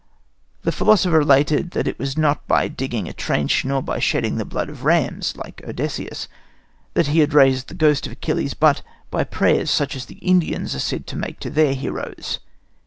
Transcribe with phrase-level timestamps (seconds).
[0.63, 4.45] The philosopher related that it was not by digging a trench nor by shedding the
[4.45, 6.27] blood of rams, like Odysseus,
[6.95, 10.79] that he raised the ghost of Achilles; but by prayers such as the Indians are
[10.79, 12.39] said to make to their heroes.